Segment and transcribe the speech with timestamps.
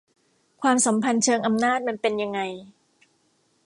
[0.61, 2.39] ความสัมพันธ์เชิงอำนาจมันเป็นยังไง